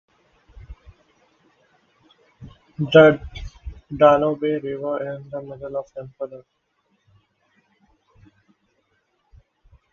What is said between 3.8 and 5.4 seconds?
Danube River in